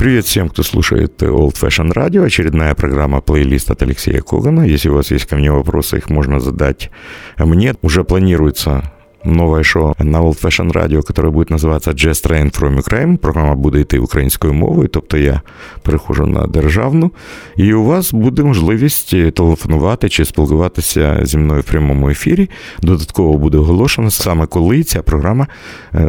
Привет 0.00 0.24
всем, 0.24 0.48
кто 0.48 0.62
слушает 0.62 1.22
Old 1.22 1.60
Fashion 1.60 1.92
Radio. 1.92 2.24
Очередная 2.24 2.74
программа 2.74 3.20
плейлист 3.20 3.70
от 3.70 3.82
Алексея 3.82 4.22
Когана. 4.22 4.62
Если 4.62 4.88
у 4.88 4.94
вас 4.94 5.10
есть 5.10 5.26
ко 5.26 5.36
мне 5.36 5.52
вопросы, 5.52 5.98
их 5.98 6.08
можно 6.08 6.40
задать 6.40 6.90
мне. 7.36 7.74
Уже 7.82 8.02
планируется 8.02 8.90
нове 9.24 9.64
шоу 9.64 9.94
на 9.98 10.20
Old 10.20 10.42
Fashion 10.42 10.72
Radio, 10.72 11.02
которое 11.02 11.30
буде 11.30 11.54
називатися 11.54 11.90
Jazz 11.90 12.28
Train 12.28 12.60
from 12.60 12.82
Ukraine. 12.82 13.16
Програма 13.16 13.54
буде 13.54 13.80
йти 13.80 13.98
українською 13.98 14.54
мовою, 14.54 14.88
тобто 14.88 15.16
я 15.18 15.40
перехожу 15.82 16.26
на 16.26 16.46
державну, 16.46 17.10
і 17.56 17.74
у 17.74 17.84
вас 17.84 18.12
буде 18.12 18.42
можливість 18.42 19.34
телефонувати 19.34 20.08
чи 20.08 20.24
спілкуватися 20.24 21.20
зі 21.22 21.38
мною 21.38 21.60
в 21.60 21.64
прямому 21.64 22.10
ефірі. 22.10 22.50
Додатково 22.82 23.38
буде 23.38 23.58
оголошено 23.58 24.10
саме 24.10 24.46
коли 24.46 24.82
ця 24.82 25.02
програма 25.02 25.46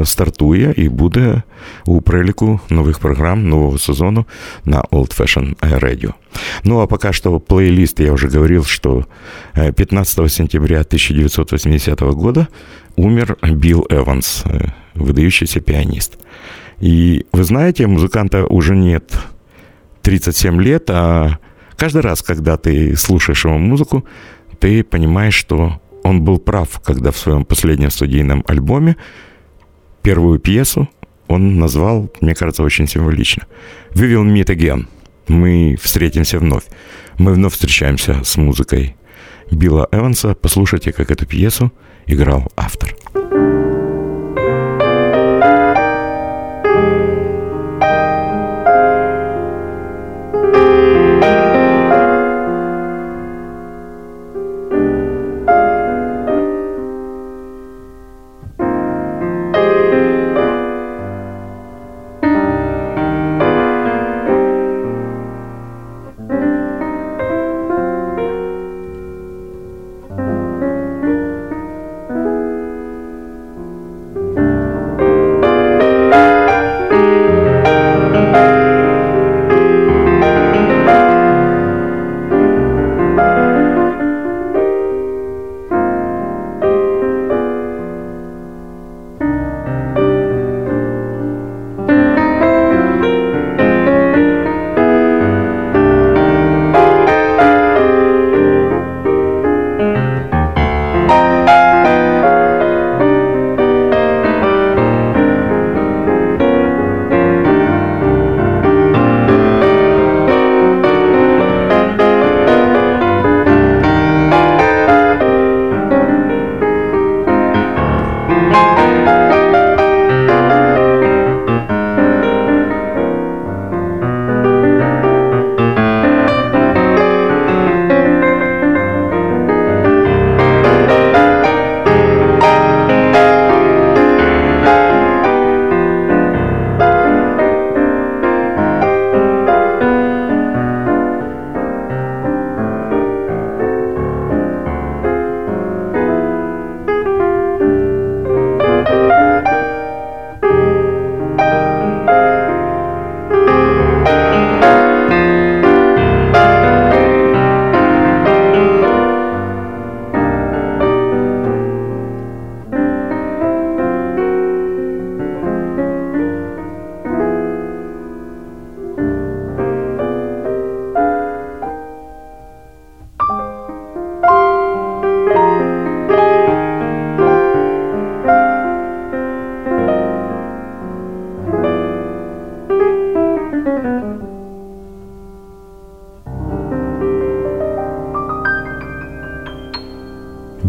стартує 0.04 0.74
і 0.78 0.90
буде 0.90 1.42
у 1.86 2.02
переліку 2.02 2.60
нових 2.70 3.00
програм 3.00 3.50
нового 3.50 3.78
сезону 3.78 4.26
на 4.66 4.82
Old 4.82 5.20
Fashion 5.20 5.56
Radio. 5.80 6.14
Ну 6.64 6.80
а 6.80 6.88
пока 6.88 7.14
что 7.14 7.40
плейлист, 7.40 8.00
я 8.00 8.12
уже 8.12 8.28
говорил, 8.28 8.64
что 8.64 9.06
15 9.54 10.32
сентября 10.32 10.80
1980 10.80 12.02
года 12.02 12.48
умер 13.02 13.38
Билл 13.42 13.86
Эванс, 13.90 14.44
э, 14.46 14.68
выдающийся 14.94 15.60
пианист. 15.60 16.18
И 16.80 17.26
вы 17.32 17.44
знаете, 17.44 17.88
музыканта 17.88 18.46
уже 18.46 18.76
нет 18.76 19.12
37 20.04 20.62
лет, 20.62 20.90
а 20.90 21.38
каждый 21.76 22.02
раз, 22.02 22.22
когда 22.22 22.58
ты 22.58 22.96
слушаешь 22.96 23.46
его 23.46 23.58
музыку, 23.58 24.06
ты 24.60 24.84
понимаешь, 24.84 25.34
что 25.34 25.82
он 26.04 26.22
был 26.22 26.40
прав, 26.40 26.80
когда 26.84 27.12
в 27.12 27.18
своем 27.18 27.46
последнем 27.46 27.92
студийном 27.92 28.44
альбоме 28.48 28.96
первую 30.02 30.40
пьесу 30.40 30.88
он 31.28 31.58
назвал, 31.60 32.12
мне 32.22 32.36
кажется, 32.36 32.64
очень 32.64 32.88
символично. 32.88 33.44
«We 33.94 34.14
will 34.14 34.26
meet 34.26 34.48
again». 34.48 34.88
Мы 35.28 35.78
встретимся 35.82 36.40
вновь. 36.40 36.64
Мы 37.18 37.34
вновь 37.34 37.54
встречаемся 37.54 38.22
с 38.24 38.36
музыкой 38.38 38.96
Билла 39.52 39.88
Эванса. 39.92 40.34
Послушайте, 40.34 40.92
как 40.92 41.12
эту 41.12 41.26
пьесу 41.26 41.72
играл 42.08 42.52
автор. 42.56 42.96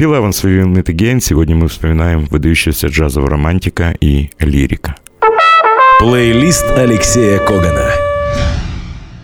Билл 0.03 0.17
Эванс 0.17 0.43
«Vivian 0.43 0.75
It 0.75 0.87
Again». 0.87 1.21
Сегодня 1.21 1.55
мы 1.55 1.69
вспоминаем 1.69 2.25
выдающегося 2.25 2.89
джазового 2.89 3.31
романтика 3.31 3.95
и 4.01 4.31
лирика. 4.41 4.97
Плейлист 6.01 6.69
Алексея 6.77 7.39
Когана. 7.39 7.89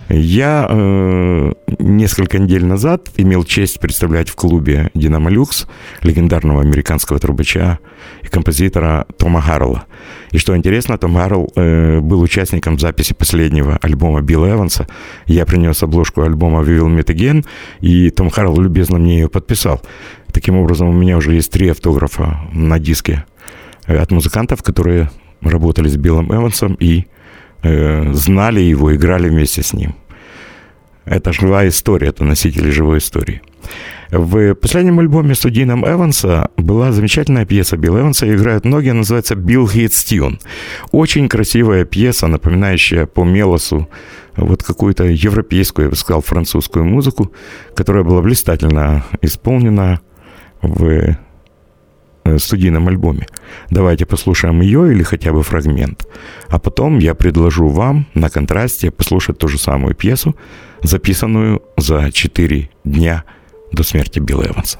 Я 0.07 0.65
э, 0.69 1.53
несколько 1.79 2.37
недель 2.37 2.65
назад 2.65 3.09
имел 3.17 3.43
честь 3.43 3.79
представлять 3.79 4.29
в 4.29 4.35
клубе 4.35 4.91
«Динамо 4.93 5.29
Люкс» 5.29 5.65
легендарного 6.01 6.61
американского 6.61 7.19
трубача 7.19 7.79
и 8.21 8.27
композитора 8.27 9.05
Тома 9.17 9.41
Харрелла. 9.41 9.85
И 10.31 10.37
что 10.37 10.55
интересно, 10.55 10.97
Том 10.97 11.15
Харрелл 11.15 11.51
э, 11.55 11.99
был 12.01 12.21
участником 12.21 12.77
записи 12.77 13.13
последнего 13.13 13.77
альбома 13.81 14.21
Билла 14.21 14.51
Эванса. 14.51 14.87
Я 15.25 15.45
принес 15.45 15.81
обложку 15.81 16.21
альбома 16.21 16.61
«We 16.61 16.79
Again», 17.03 17.45
и 17.79 18.09
Том 18.09 18.29
Харрелл 18.29 18.59
любезно 18.59 18.99
мне 18.99 19.19
ее 19.19 19.29
подписал. 19.29 19.81
Таким 20.31 20.57
образом, 20.57 20.89
у 20.89 20.93
меня 20.93 21.17
уже 21.17 21.33
есть 21.33 21.51
три 21.51 21.69
автографа 21.69 22.41
на 22.53 22.77
диске 22.77 23.25
от 23.85 24.11
музыкантов, 24.11 24.61
которые 24.61 25.09
работали 25.41 25.87
с 25.87 25.97
Биллом 25.97 26.33
Эвансом 26.33 26.75
и 26.79 27.05
э, 27.63 28.13
знали 28.13 28.59
его, 28.59 28.95
играли 28.95 29.29
вместе 29.29 29.63
с 29.63 29.73
ним. 29.73 29.95
Это 31.09 31.33
живая 31.33 31.69
история, 31.69 32.09
это 32.09 32.23
носители 32.23 32.69
живой 32.69 32.99
истории. 32.99 33.41
В 34.11 34.53
последнем 34.53 34.99
альбоме 34.99 35.33
студийном 35.33 35.83
Эванса 35.83 36.51
была 36.55 36.91
замечательная 36.91 37.45
пьеса 37.45 37.77
Билла 37.77 38.01
Эванса, 38.01 38.31
играют 38.31 38.63
многие, 38.63 38.93
называется 38.93 39.35
«Билл 39.35 39.67
Хитс 39.67 40.03
Тюн». 40.03 40.39
Очень 40.91 41.27
красивая 41.27 41.83
пьеса, 41.83 42.27
напоминающая 42.27 43.07
по 43.07 43.23
мелосу 43.23 43.89
вот 44.37 44.61
какую-то 44.61 45.05
европейскую, 45.05 45.85
я 45.85 45.89
бы 45.89 45.95
сказал, 45.95 46.21
французскую 46.21 46.85
музыку, 46.85 47.31
которая 47.75 48.03
была 48.03 48.21
блистательно 48.21 49.03
исполнена 49.23 50.01
в 50.61 51.17
студийном 52.37 52.87
альбоме. 52.87 53.27
Давайте 53.69 54.05
послушаем 54.05 54.61
ее 54.61 54.91
или 54.91 55.03
хотя 55.03 55.33
бы 55.33 55.41
фрагмент. 55.43 56.07
А 56.49 56.59
потом 56.59 56.99
я 56.99 57.15
предложу 57.15 57.67
вам 57.67 58.05
на 58.13 58.29
контрасте 58.29 58.91
послушать 58.91 59.37
ту 59.37 59.47
же 59.47 59.57
самую 59.57 59.95
пьесу, 59.95 60.35
записанную 60.83 61.61
за 61.77 62.11
4 62.11 62.69
дня– 62.83 63.23
до 63.71 63.83
смерти 63.83 64.19
Билла 64.19 64.47
Эванса. 64.47 64.79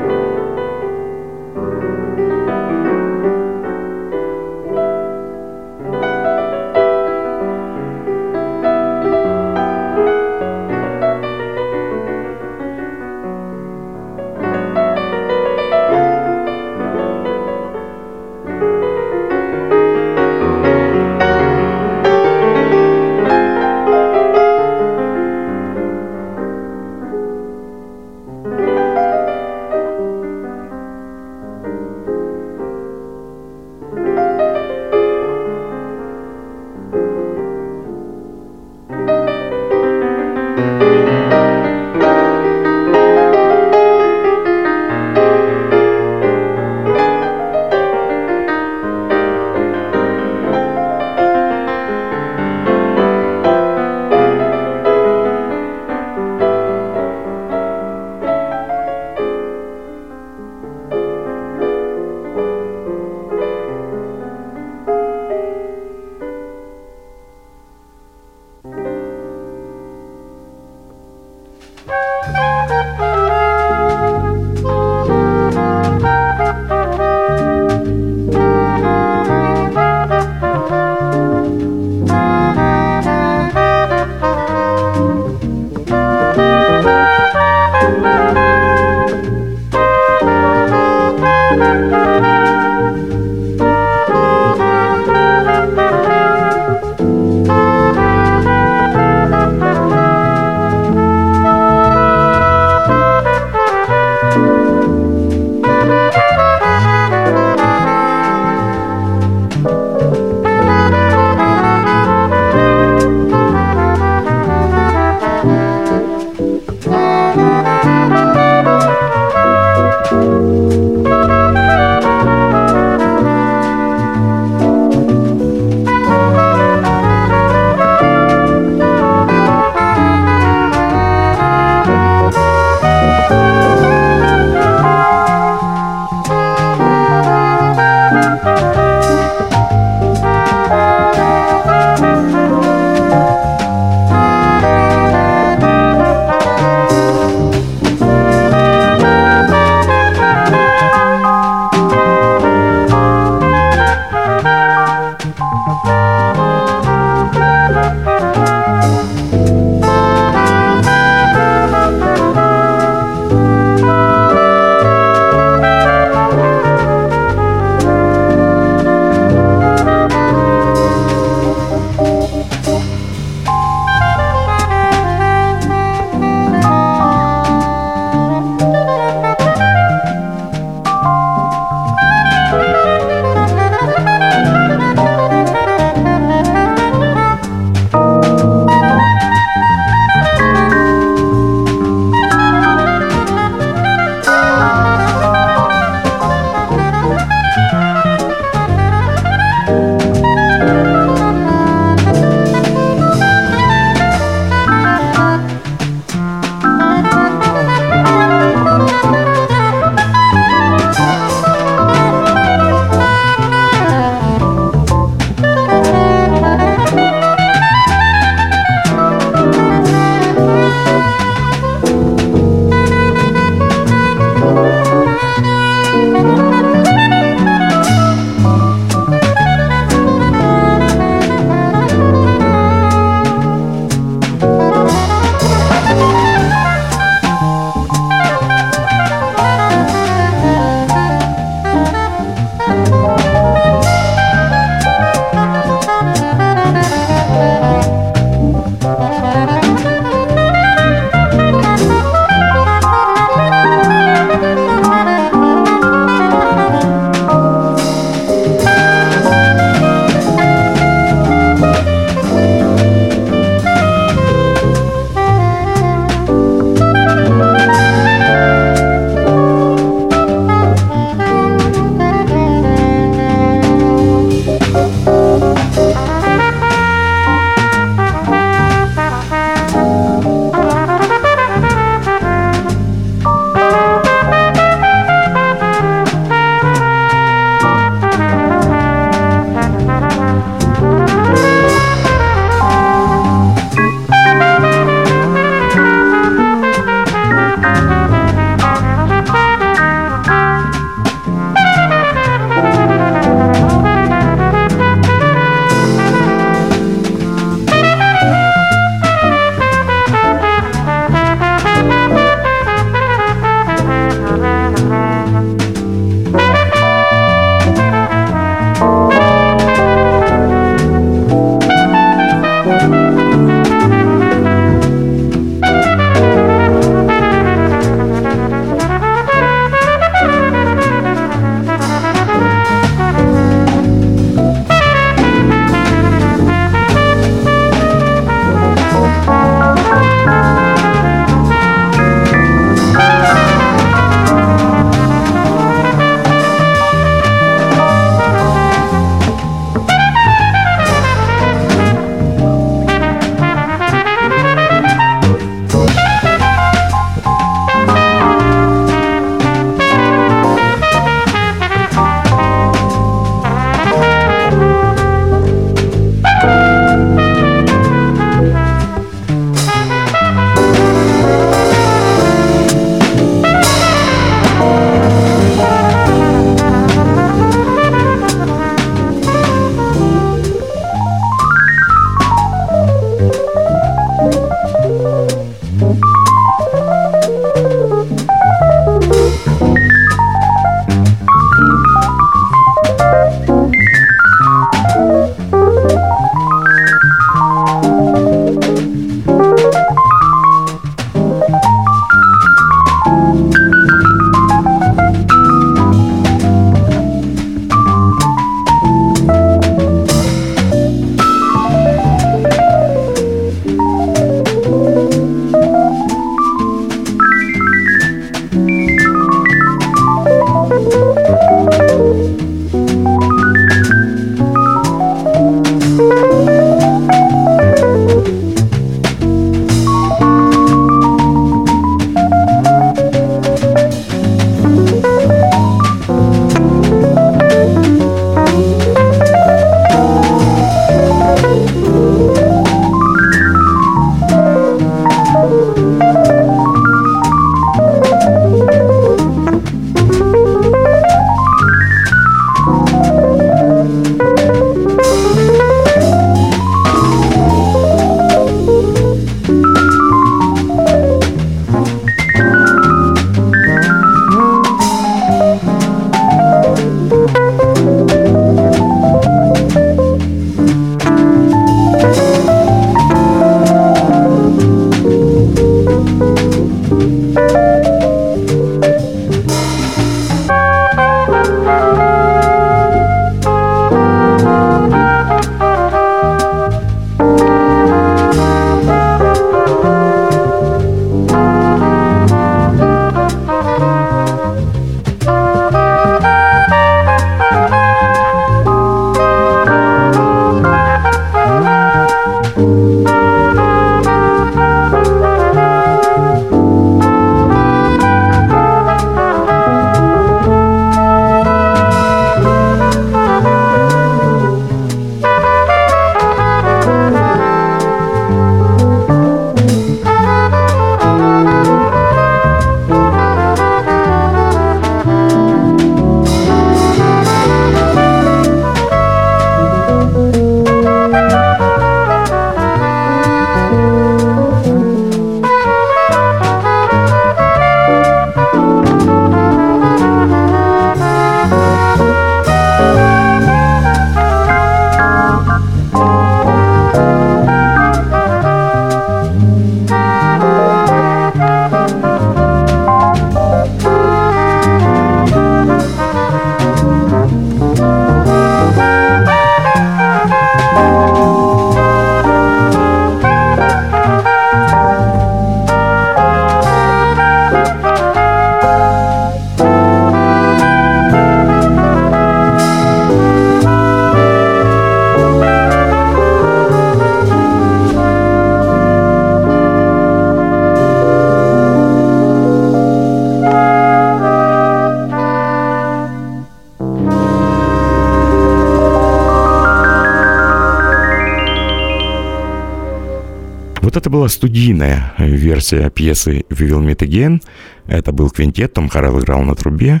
Была 594.24 594.30
студийная 594.30 595.12
версия 595.18 595.90
пьесы 595.90 596.44
«We 596.48 596.96
again». 596.96 597.42
Это 597.86 598.10
был 598.10 598.30
квинтет, 598.30 598.72
Том 598.72 598.88
Харрелл 598.88 599.20
играл 599.20 599.42
на 599.42 599.54
трубе. 599.54 600.00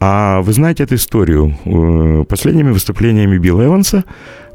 А 0.00 0.42
вы 0.42 0.52
знаете 0.52 0.82
эту 0.82 0.96
историю? 0.96 1.56
Э, 1.64 2.24
последними 2.28 2.72
выступлениями 2.72 3.38
Билла 3.38 3.64
Эванса 3.64 4.04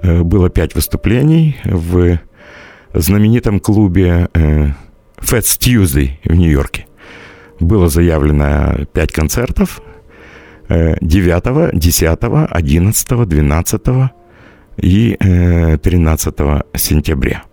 э, 0.04 0.22
было 0.22 0.52
пять 0.52 0.76
выступлений 0.76 1.56
в 1.64 2.20
знаменитом 2.94 3.60
клубе 3.60 4.30
э, 4.36 4.68
Fats 5.18 5.58
Tuesday 5.58 6.12
в 6.24 6.36
Нью-Йорке. 6.36 6.86
Было 7.60 7.90
заявлено 7.90 8.86
пять 8.94 9.12
концертов 9.12 9.82
9, 10.70 11.80
10, 11.80 12.20
11, 12.52 13.28
12 13.28 13.82
и 14.78 15.18
13 15.18 16.36
сентября. 16.76 17.44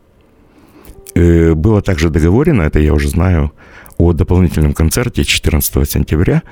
Было 1.55 1.83
также 1.83 2.11
договорено, 2.11 2.63
это 2.63 2.79
я 2.79 2.95
уже 2.95 3.09
знаю, 3.09 3.53
о 3.99 4.13
дополнительном 4.13 4.73
концерте 4.73 5.25
14 5.25 5.89
сентября. 5.89 6.43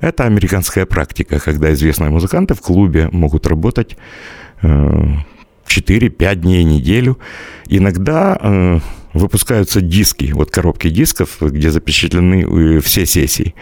Это 0.00 0.24
американская 0.24 0.86
практика, 0.86 1.38
когда 1.38 1.72
известные 1.72 2.10
музыканты 2.10 2.54
в 2.54 2.60
клубе 2.60 3.08
могут 3.12 3.46
работать 3.46 3.96
4-5 4.62 6.34
дней, 6.36 6.64
неделю. 6.64 7.18
Иногда 7.68 8.38
э, 8.40 8.80
выпускаются 9.12 9.80
диски, 9.80 10.32
вот 10.32 10.50
коробки 10.50 10.88
дисков, 10.88 11.36
где 11.40 11.70
запечатлены 11.70 12.76
э, 12.76 12.80
все 12.80 13.06
сессии. 13.06 13.54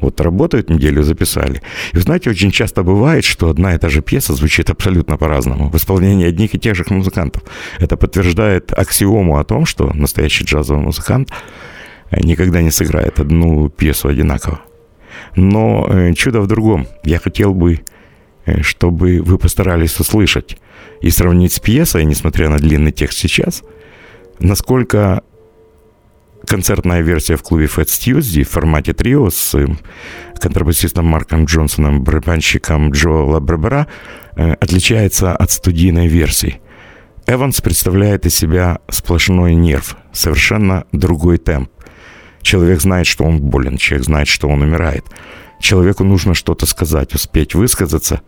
Вот 0.00 0.20
работают 0.20 0.70
неделю, 0.70 1.02
записали. 1.02 1.60
И 1.92 1.96
вы 1.96 2.02
знаете, 2.02 2.30
очень 2.30 2.50
часто 2.50 2.82
бывает, 2.82 3.24
что 3.24 3.48
одна 3.48 3.74
и 3.74 3.78
та 3.78 3.88
же 3.88 4.00
пьеса 4.00 4.34
звучит 4.34 4.70
абсолютно 4.70 5.16
по-разному 5.16 5.70
в 5.70 5.76
исполнении 5.76 6.26
одних 6.26 6.54
и 6.54 6.58
тех 6.58 6.74
же 6.74 6.84
музыкантов. 6.88 7.42
Это 7.80 7.96
подтверждает 7.96 8.72
аксиому 8.72 9.38
о 9.38 9.44
том, 9.44 9.66
что 9.66 9.92
настоящий 9.92 10.44
джазовый 10.44 10.82
музыкант 10.82 11.30
никогда 12.12 12.62
не 12.62 12.70
сыграет 12.70 13.20
одну 13.20 13.68
пьесу 13.68 14.08
одинаково. 14.08 14.60
Но 15.36 15.86
э, 15.88 16.14
чудо 16.14 16.40
в 16.40 16.46
другом. 16.46 16.86
Я 17.04 17.18
хотел 17.18 17.54
бы, 17.54 17.80
э, 18.46 18.62
чтобы 18.62 19.20
вы 19.22 19.38
постарались 19.38 19.98
услышать 20.00 20.58
и 21.00 21.10
сравнить 21.10 21.52
с 21.52 21.60
пьесой, 21.60 22.04
несмотря 22.04 22.48
на 22.48 22.58
длинный 22.58 22.92
текст 22.92 23.18
сейчас, 23.18 23.62
насколько 24.38 25.22
концертная 26.48 27.02
версия 27.02 27.36
в 27.36 27.42
клубе 27.42 27.66
Fat 27.66 27.86
Tuesday 27.86 28.42
в 28.42 28.50
формате 28.50 28.92
трио 28.92 29.30
с 29.30 29.54
э, 29.54 29.66
контрабасистом 30.40 31.06
Марком 31.06 31.44
Джонсоном, 31.44 32.02
барабанщиком 32.02 32.90
Джоэла 32.90 33.40
Брабера 33.40 33.86
отличается 34.34 35.34
от 35.34 35.50
студийной 35.50 36.06
версии. 36.06 36.60
Эванс 37.26 37.60
представляет 37.60 38.24
из 38.24 38.34
себя 38.34 38.78
сплошной 38.88 39.54
нерв, 39.54 39.96
совершенно 40.12 40.86
другой 40.92 41.36
темп. 41.36 41.70
Человек 42.40 42.80
знает, 42.80 43.06
что 43.06 43.24
он 43.24 43.40
болен, 43.40 43.76
человек 43.76 44.06
знает, 44.06 44.28
что 44.28 44.48
он 44.48 44.62
умирает. 44.62 45.04
Человеку 45.60 46.04
нужно 46.04 46.34
что-то 46.34 46.64
сказать, 46.66 47.14
успеть 47.14 47.54
высказаться. 47.54 48.22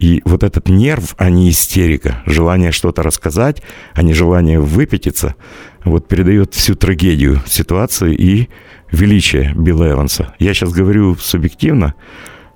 И 0.00 0.20
вот 0.24 0.42
этот 0.42 0.68
нерв, 0.68 1.14
а 1.16 1.30
не 1.30 1.48
истерика, 1.48 2.22
желание 2.26 2.72
что-то 2.72 3.02
рассказать, 3.02 3.62
а 3.94 4.02
не 4.02 4.12
желание 4.12 4.60
выпятиться, 4.60 5.36
вот 5.84 6.08
передает 6.08 6.54
всю 6.54 6.74
трагедию 6.74 7.40
ситуации 7.46 8.14
и 8.14 8.48
величие 8.90 9.52
Билла 9.54 9.90
Эванса. 9.90 10.34
Я 10.38 10.54
сейчас 10.54 10.72
говорю 10.72 11.16
субъективно, 11.16 11.94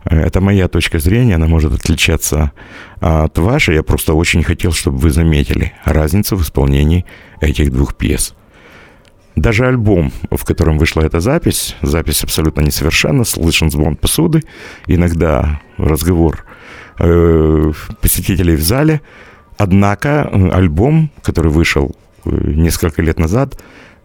это 0.05 0.41
моя 0.41 0.69
точка 0.69 1.01
зрения, 1.01 1.35
она 1.35 1.49
может 1.49 1.73
отличаться 1.73 2.53
от 3.01 3.37
вашей. 3.39 3.75
Я 3.75 3.83
просто 3.83 4.15
очень 4.15 4.45
хотел, 4.45 4.73
чтобы 4.73 4.99
вы 4.99 5.11
заметили 5.11 5.73
разницу 5.85 6.37
в 6.37 6.43
исполнении 6.43 7.05
этих 7.41 7.73
двух 7.73 7.97
пьес. 7.97 8.35
Даже 9.37 9.67
альбом, 9.67 10.13
в 10.31 10.45
котором 10.45 10.79
вышла 10.79 11.03
эта 11.03 11.21
запись, 11.21 11.77
запись 11.83 12.25
абсолютно 12.25 12.63
несовершенна, 12.63 13.25
слышен 13.25 13.71
звон 13.71 13.97
посуды, 13.97 14.45
иногда 14.87 15.61
разговор 15.77 16.47
э, 16.99 17.73
посетителей 18.01 18.57
в 18.57 18.63
зале. 18.63 19.03
Однако 19.59 20.09
э, 20.09 20.51
альбом, 20.51 21.11
который 21.23 21.51
вышел 21.51 21.95
э, 21.95 22.06
несколько 22.27 23.03
лет 23.03 23.19
назад, 23.19 23.59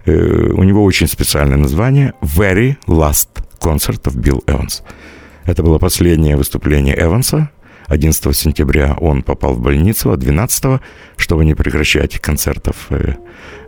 э, 0.05 0.13
у 0.13 0.63
него 0.63 0.83
очень 0.83 1.07
специальное 1.07 1.57
название 1.57 2.13
«Very 2.21 2.75
Last 2.87 3.29
Concert 3.59 4.03
of 4.03 4.15
Bill 4.15 4.43
Evans». 4.45 4.81
Это 5.45 5.63
было 5.63 5.77
последнее 5.79 6.37
выступление 6.37 6.95
Эванса 6.99 7.49
11 7.91 8.33
сентября 8.33 8.95
он 9.01 9.21
попал 9.21 9.53
в 9.53 9.59
больницу, 9.59 10.11
а 10.11 10.17
12 10.17 10.81
чтобы 11.17 11.43
не 11.43 11.55
прекращать 11.55 12.19
концертов 12.19 12.87
э, 12.89 13.15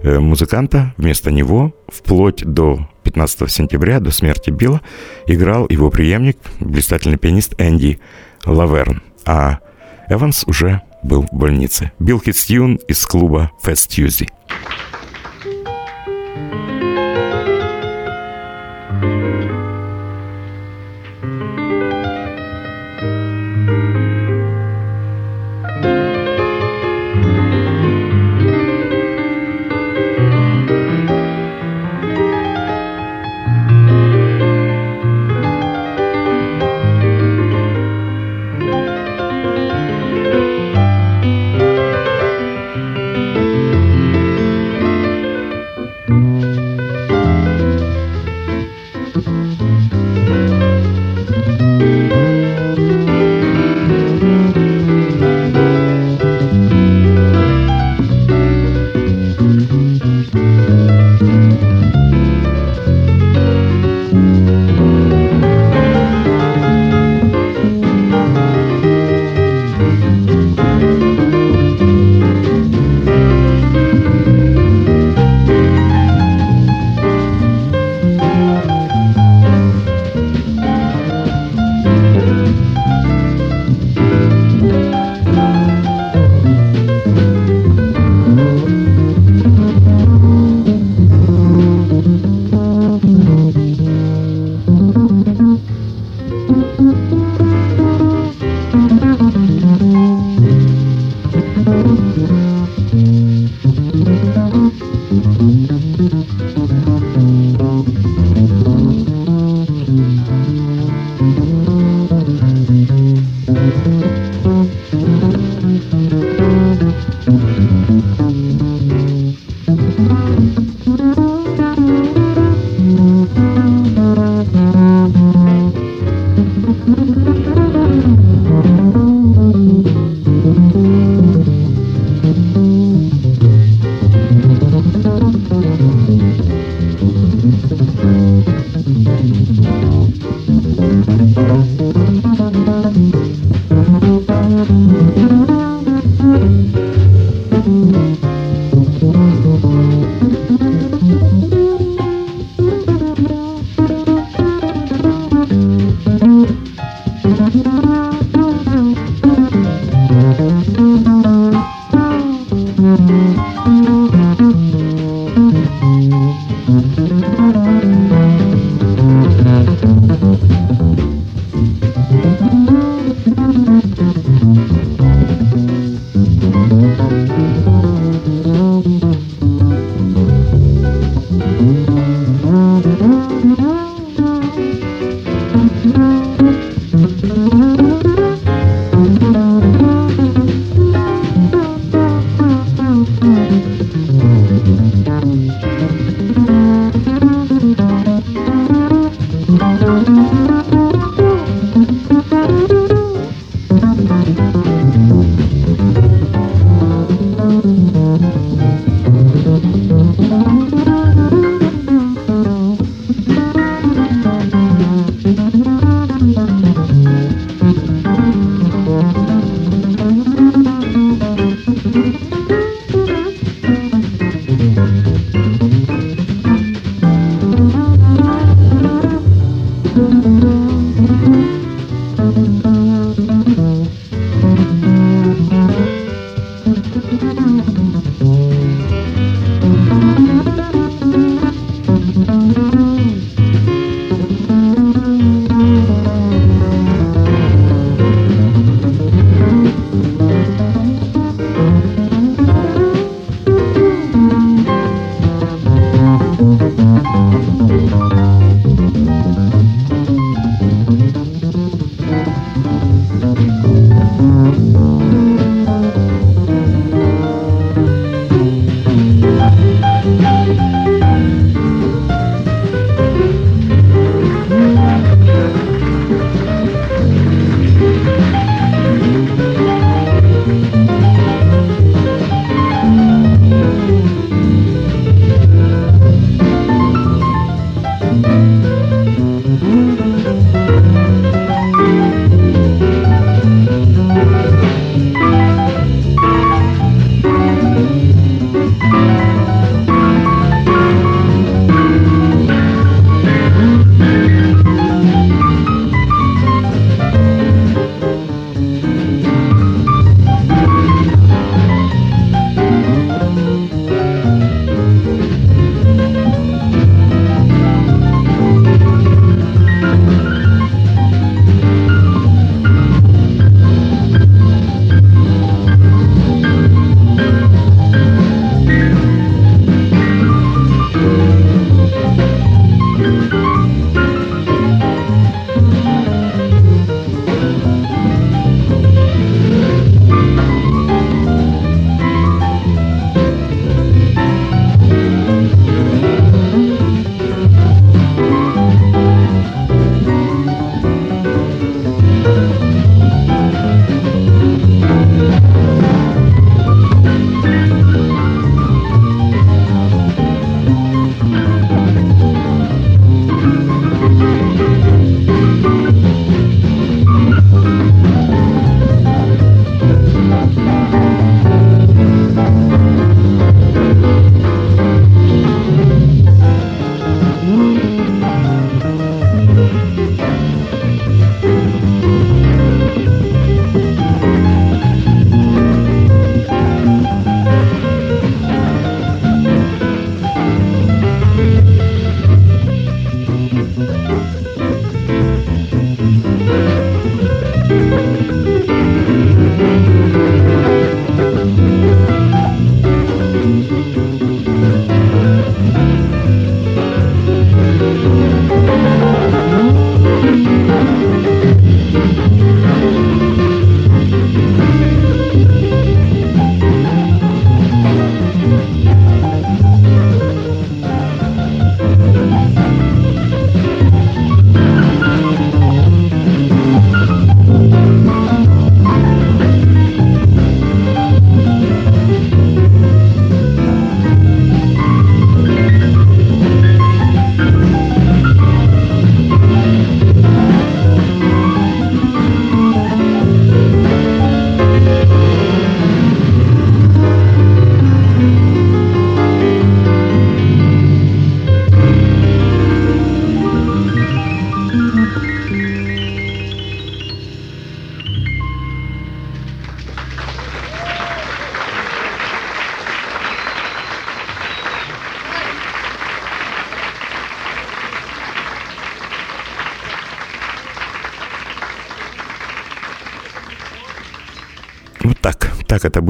э, 0.01 0.19
музыканта, 0.19 0.93
вместо 0.95 1.29
него 1.29 1.75
вплоть 1.89 2.43
до 2.45 2.87
15 3.03 3.51
сентября, 3.51 3.99
до 3.99 4.11
смерти 4.11 4.49
Билла, 4.49 4.81
играл 5.27 5.67
его 5.67 5.89
преемник, 5.89 6.37
блистательный 6.61 7.17
пианист 7.17 7.53
Энди 7.57 7.99
Лаверн. 8.45 9.01
А 9.25 9.59
Эванс 10.07 10.45
уже 10.47 10.81
был 11.03 11.23
в 11.23 11.35
больнице. 11.35 11.91
Билл 11.99 12.19
Китстьюн 12.19 12.75
из 12.87 13.05
клуба 13.05 13.51
Fast 13.63 13.89
Tuesday. 13.89 14.29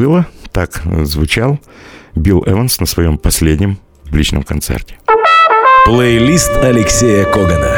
Было, 0.04 0.28
так 0.52 0.82
звучал 1.04 1.60
Билл 2.14 2.44
Эванс 2.46 2.80
на 2.82 2.86
своем 2.86 3.18
последнем 3.18 3.80
личном 4.12 4.44
концерте. 4.44 4.98
Плейлист 5.86 6.52
Алексея 6.58 7.24
Когана. 7.24 7.78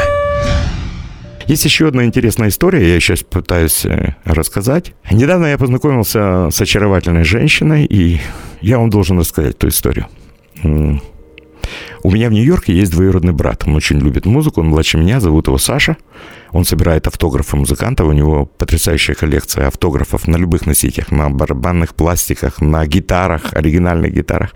Есть 1.46 1.64
еще 1.64 1.86
одна 1.86 2.04
интересная 2.04 2.48
история, 2.48 2.94
я 2.94 2.98
сейчас 2.98 3.22
пытаюсь 3.22 3.84
э, 3.84 4.16
рассказать. 4.24 4.94
Недавно 5.08 5.46
я 5.46 5.58
познакомился 5.58 6.48
с 6.50 6.60
очаровательной 6.60 7.22
женщиной, 7.22 7.84
и 7.84 8.20
я 8.60 8.78
вам 8.78 8.90
должен 8.90 9.20
рассказать 9.20 9.54
эту 9.54 9.68
историю. 9.68 10.08
У 12.02 12.10
меня 12.10 12.28
в 12.28 12.32
Нью-Йорке 12.32 12.72
есть 12.72 12.92
двоюродный 12.92 13.32
брат. 13.32 13.64
Он 13.66 13.74
очень 13.74 13.98
любит 13.98 14.26
музыку, 14.26 14.60
он 14.60 14.68
младше 14.68 14.98
меня, 14.98 15.20
зовут 15.20 15.48
его 15.48 15.58
Саша. 15.58 15.96
Он 16.52 16.64
собирает 16.64 17.06
автографы 17.06 17.56
музыкантов, 17.56 18.06
у 18.06 18.12
него 18.12 18.46
потрясающая 18.46 19.14
коллекция 19.14 19.66
автографов 19.66 20.26
на 20.28 20.36
любых 20.36 20.66
носителях, 20.66 21.10
на 21.10 21.28
барабанных 21.30 21.94
пластиках, 21.94 22.60
на 22.60 22.86
гитарах, 22.86 23.52
оригинальных 23.52 24.12
гитарах. 24.12 24.54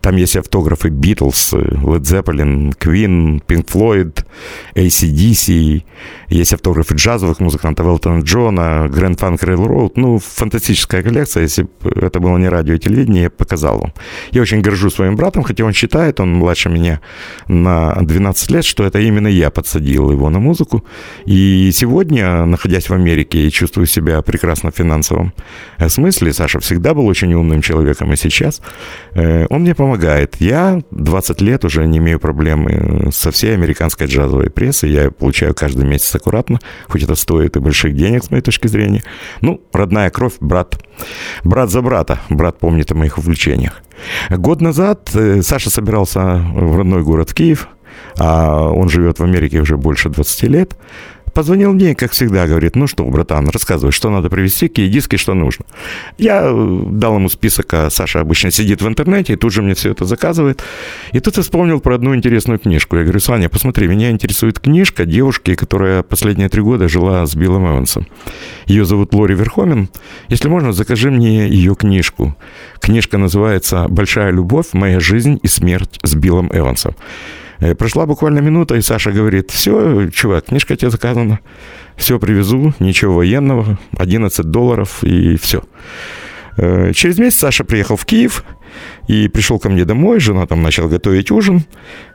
Там 0.00 0.16
есть 0.16 0.36
автографы 0.36 0.88
Битлз, 0.88 1.54
Led 1.54 2.02
Zeppelin, 2.02 2.74
Queen, 2.78 3.42
Pink 3.46 3.66
Floyd, 3.66 4.24
ACDC. 4.74 5.84
Есть 6.28 6.52
автографы 6.52 6.94
джазовых 6.94 7.40
музыкантов 7.40 7.86
Элтона 7.86 8.20
Джона, 8.22 8.88
Grand 8.88 9.18
Funk 9.18 9.40
Railroad. 9.40 9.92
Ну, 9.96 10.18
фантастическая 10.18 11.02
коллекция. 11.02 11.42
Если 11.42 11.62
бы 11.62 11.90
это 11.90 12.20
было 12.20 12.38
не 12.38 12.48
радио 12.48 12.74
и 12.74 12.78
телевидение, 12.78 13.24
я 13.24 13.30
показал 13.30 13.78
вам. 13.78 13.92
Я 14.30 14.42
очень 14.42 14.62
горжусь 14.62 14.94
своим 14.94 15.16
братом, 15.16 15.42
хотя 15.42 15.64
он 15.64 15.72
считает, 15.72 16.20
он 16.20 16.34
младше 16.34 16.70
меня 16.70 17.00
на 17.48 17.94
12 18.00 18.50
лет, 18.50 18.64
что 18.64 18.84
это 18.84 19.00
именно 19.00 19.28
я 19.28 19.50
подсадил 19.50 20.10
его 20.10 20.30
на 20.30 20.38
музыку. 20.38 20.84
И 21.26 21.70
сегодня, 21.74 22.46
находясь 22.46 22.88
в 22.88 22.94
Америке 22.94 23.46
и 23.46 23.50
чувствую 23.50 23.86
себя 23.86 24.22
прекрасно 24.22 24.70
в 24.70 24.76
финансовом 24.76 25.32
смысле, 25.88 26.32
Саша 26.32 26.60
всегда 26.60 26.94
был 26.94 27.06
очень 27.06 27.34
умным 27.34 27.60
человеком, 27.60 28.12
и 28.12 28.16
сейчас 28.16 28.62
э, 29.14 29.46
он 29.50 29.62
мне 29.62 29.74
помогает 29.74 29.89
помогает. 29.90 30.36
Я 30.38 30.80
20 30.92 31.40
лет 31.40 31.64
уже 31.64 31.84
не 31.86 31.98
имею 31.98 32.20
проблем 32.20 32.68
э, 32.68 33.10
со 33.10 33.32
всей 33.32 33.54
американской 33.54 34.06
джазовой 34.06 34.48
прессой. 34.48 34.90
Я 34.90 35.10
получаю 35.10 35.52
каждый 35.52 35.84
месяц 35.84 36.14
аккуратно, 36.14 36.60
хоть 36.88 37.02
это 37.02 37.16
стоит 37.16 37.56
и 37.56 37.60
больших 37.60 37.96
денег, 37.96 38.22
с 38.22 38.30
моей 38.30 38.42
точки 38.42 38.68
зрения. 38.68 39.02
Ну, 39.40 39.60
родная 39.72 40.10
кровь, 40.10 40.34
брат. 40.40 40.78
Брат 41.42 41.70
за 41.70 41.82
брата. 41.82 42.20
Брат 42.28 42.58
помнит 42.60 42.92
о 42.92 42.94
моих 42.94 43.18
увлечениях. 43.18 43.82
Год 44.30 44.60
назад 44.60 45.10
э, 45.14 45.42
Саша 45.42 45.70
собирался 45.70 46.40
в 46.54 46.76
родной 46.76 47.02
город 47.02 47.34
Киев, 47.34 47.66
а 48.16 48.68
он 48.70 48.88
живет 48.88 49.18
в 49.18 49.24
Америке 49.24 49.60
уже 49.60 49.76
больше 49.76 50.08
20 50.08 50.42
лет. 50.44 50.76
Позвонил 51.34 51.72
мне, 51.72 51.94
как 51.94 52.12
всегда, 52.12 52.46
говорит, 52.46 52.76
ну 52.76 52.86
что, 52.86 53.04
братан, 53.04 53.48
рассказывай, 53.48 53.92
что 53.92 54.10
надо 54.10 54.30
привезти, 54.30 54.68
какие 54.68 54.88
диски, 54.88 55.16
что 55.16 55.34
нужно. 55.34 55.64
Я 56.18 56.42
э, 56.44 56.82
дал 56.90 57.16
ему 57.16 57.28
список, 57.28 57.72
а 57.74 57.90
Саша 57.90 58.20
обычно 58.20 58.50
сидит 58.50 58.82
в 58.82 58.88
интернете 58.88 59.34
и 59.34 59.36
тут 59.36 59.52
же 59.52 59.62
мне 59.62 59.74
все 59.74 59.90
это 59.90 60.04
заказывает. 60.04 60.62
И 61.12 61.20
тут 61.20 61.36
я 61.36 61.42
вспомнил 61.42 61.80
про 61.80 61.94
одну 61.94 62.14
интересную 62.14 62.58
книжку. 62.58 62.96
Я 62.96 63.02
говорю, 63.02 63.20
Саня, 63.20 63.48
посмотри, 63.48 63.86
меня 63.88 64.10
интересует 64.10 64.58
книжка 64.58 65.04
девушки, 65.04 65.54
которая 65.54 66.02
последние 66.02 66.48
три 66.48 66.62
года 66.62 66.88
жила 66.88 67.24
с 67.26 67.34
Биллом 67.34 67.66
Эвансом. 67.66 68.06
Ее 68.66 68.84
зовут 68.84 69.14
Лори 69.14 69.34
Верхомен. 69.34 69.88
Если 70.28 70.48
можно, 70.48 70.72
закажи 70.72 71.10
мне 71.10 71.48
ее 71.48 71.74
книжку. 71.74 72.36
Книжка 72.80 73.18
называется 73.18 73.86
«Большая 73.88 74.30
любовь. 74.30 74.66
Моя 74.72 75.00
жизнь 75.00 75.38
и 75.42 75.48
смерть 75.48 75.98
с 76.02 76.14
Биллом 76.14 76.50
Эвансом». 76.52 76.94
Э, 77.60 77.74
прошла 77.74 78.06
буквально 78.06 78.40
минута, 78.40 78.74
и 78.74 78.80
Саша 78.80 79.12
говорит, 79.12 79.50
все, 79.50 80.08
чувак, 80.10 80.46
книжка 80.46 80.76
тебе 80.76 80.90
заказана, 80.90 81.40
все 81.96 82.18
привезу, 82.18 82.72
ничего 82.80 83.16
военного, 83.16 83.78
11 83.98 84.46
долларов 84.46 85.04
и 85.04 85.36
все. 85.36 85.62
Э, 86.56 86.92
через 86.94 87.18
месяц 87.18 87.38
Саша 87.38 87.64
приехал 87.64 87.96
в 87.96 88.04
Киев 88.06 88.44
и 89.08 89.28
пришел 89.28 89.58
ко 89.58 89.68
мне 89.68 89.84
домой. 89.84 90.20
Жена 90.20 90.46
там 90.46 90.62
начала 90.62 90.88
готовить 90.88 91.30
ужин. 91.30 91.64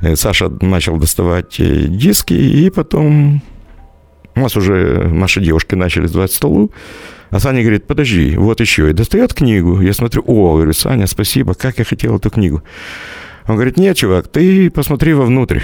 Э, 0.02 0.16
Саша 0.16 0.50
начал 0.50 0.98
доставать 0.98 1.56
диски, 1.58 2.34
и 2.34 2.70
потом 2.70 3.42
у 4.36 4.40
нас 4.40 4.58
уже 4.58 5.08
наши 5.10 5.42
девушки 5.42 5.76
начали 5.76 6.08
сдавать 6.08 6.32
столу. 6.32 6.72
А 7.30 7.40
Саня 7.40 7.62
говорит, 7.62 7.88
подожди, 7.88 8.36
вот 8.38 8.62
еще. 8.62 8.90
И 8.90 8.94
достает 8.94 9.34
книгу. 9.34 9.82
Я 9.82 9.94
смотрю, 9.94 10.24
о, 10.26 10.56
говорю, 10.56 10.74
Саня, 10.74 11.08
спасибо, 11.08 11.54
как 11.54 11.80
я 11.80 11.86
хотел 11.86 12.18
эту 12.18 12.30
книгу. 12.30 12.64
Он 13.48 13.56
говорит, 13.56 13.78
нет, 13.78 13.98
чувак, 13.98 14.28
ты 14.28 14.70
посмотри 14.70 15.14
вовнутрь. 15.14 15.62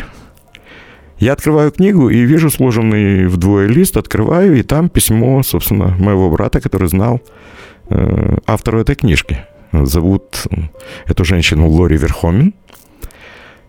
Я 1.17 1.33
открываю 1.33 1.71
книгу 1.71 2.09
и 2.09 2.21
вижу 2.21 2.49
сложенный 2.49 3.27
вдвое 3.27 3.67
лист, 3.67 3.97
открываю, 3.97 4.57
и 4.57 4.63
там 4.63 4.89
письмо, 4.89 5.43
собственно, 5.43 5.95
моего 5.99 6.29
брата, 6.31 6.59
который 6.59 6.87
знал 6.87 7.21
э, 7.89 8.37
автора 8.47 8.79
этой 8.79 8.95
книжки. 8.95 9.45
Зовут 9.71 10.47
эту 11.07 11.23
женщину 11.23 11.69
Лори 11.69 11.97
Верхомен. 11.97 12.53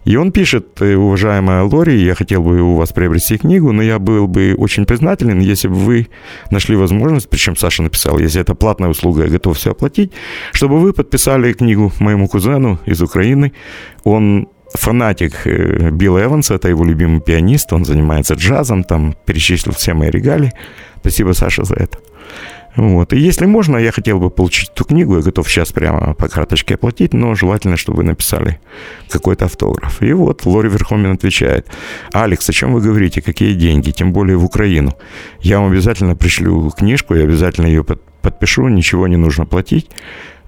И 0.05 0.17
он 0.17 0.33
пишет, 0.33 0.83
«Э, 0.83 0.97
уважаемая 0.97 1.63
Лори, 1.63 2.05
я 2.05 2.15
хотел 2.15 2.43
бы 2.43 2.61
у 2.61 2.77
вас 2.77 2.93
приобрести 2.93 3.39
книгу, 3.39 3.73
но 3.73 3.83
я 3.83 3.99
был 3.99 4.27
бы 4.27 4.55
очень 4.59 4.85
признателен, 4.85 5.41
если 5.41 5.69
бы 5.69 5.75
вы 5.75 6.09
нашли 6.51 6.77
возможность, 6.77 7.29
причем 7.29 7.57
Саша 7.57 7.83
написал, 7.83 8.19
если 8.19 8.41
это 8.41 8.55
платная 8.55 8.89
услуга, 8.89 9.25
я 9.25 9.29
готов 9.29 9.57
все 9.57 9.71
оплатить, 9.71 10.13
чтобы 10.53 10.79
вы 10.79 10.93
подписали 10.93 11.53
книгу 11.53 11.93
моему 12.01 12.29
кузену 12.29 12.79
из 12.87 13.01
Украины. 13.01 13.53
Он 14.05 14.49
фанатик 14.75 15.47
э, 15.47 15.91
Билла 15.91 16.25
Эванса, 16.25 16.55
это 16.55 16.69
его 16.69 16.85
любимый 16.85 17.21
пианист, 17.21 17.73
он 17.73 17.85
занимается 17.85 18.35
джазом, 18.35 18.85
там 18.85 19.15
перечислил 19.27 19.73
все 19.73 19.95
мои 19.95 20.11
регалии. 20.11 20.53
Спасибо, 21.01 21.33
Саша, 21.33 21.65
за 21.65 21.75
это. 21.75 21.99
Вот. 22.77 23.13
И 23.13 23.19
если 23.19 23.45
можно, 23.47 23.77
я 23.77 23.93
хотел 23.93 24.19
бы 24.19 24.31
получить 24.31 24.71
эту 24.71 24.85
книгу, 24.85 25.17
я 25.17 25.23
готов 25.23 25.49
сейчас 25.49 25.73
прямо 25.73 26.15
по 26.15 26.29
карточке 26.29 26.75
оплатить, 26.75 27.13
но 27.13 27.35
желательно, 27.35 27.77
чтобы 27.77 27.99
вы 27.99 28.05
написали 28.05 28.61
какой-то 29.09 29.45
автограф. 29.45 30.03
И 30.03 30.13
вот 30.13 30.47
Лори 30.47 30.69
Верхомен 30.69 31.13
отвечает, 31.13 31.67
Алекс, 32.13 32.49
о 32.49 32.53
чем 32.53 32.73
вы 32.73 32.81
говорите, 32.81 33.21
какие 33.21 33.53
деньги, 33.55 33.91
тем 33.91 34.13
более 34.13 34.37
в 34.37 34.45
Украину? 34.45 34.97
Я 35.41 35.61
вам 35.61 35.71
обязательно 35.71 36.17
пришлю 36.17 36.71
книжку, 36.71 37.15
я 37.15 37.25
обязательно 37.25 37.67
ее 37.67 37.85
подпишу, 37.85 38.69
ничего 38.69 39.07
не 39.07 39.17
нужно 39.17 39.45
платить. 39.45 39.91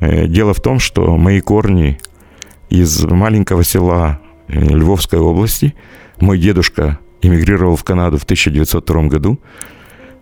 Э, 0.01 0.27
дело 0.27 0.55
в 0.55 0.61
том, 0.61 0.79
что 0.79 1.17
мои 1.19 1.41
корни 1.41 1.99
из 2.71 3.05
маленького 3.05 3.65
села 3.65 4.21
э, 4.49 4.59
Львовской 4.59 5.19
области, 5.19 5.75
мой 6.21 6.39
дедушка 6.39 6.99
эмигрировал 7.21 7.77
в 7.77 7.85
Канаду 7.85 8.19
в 8.19 8.25
1902 8.25 9.03
году, 9.05 9.39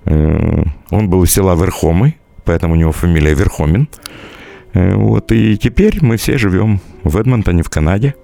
он 0.04 1.08
был 1.08 1.22
из 1.22 1.32
села 1.32 1.54
Верхомы, 1.54 2.14
поэтому 2.44 2.74
у 2.74 2.76
него 2.76 2.92
фамилия 2.92 3.34
Верхомин. 3.34 3.88
Э, 4.74 4.94
вот, 4.94 5.32
и 5.32 5.56
теперь 5.56 5.98
мы 6.00 6.16
все 6.16 6.38
живем 6.38 6.80
в 7.04 7.16
Эдмонтоне, 7.16 7.62
в 7.62 7.70
Канаде. 7.70 8.14